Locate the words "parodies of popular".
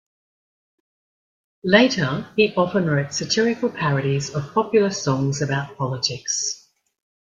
3.69-4.89